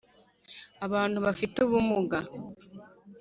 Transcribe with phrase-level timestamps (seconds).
[0.85, 2.17] abantu bafite ubumuga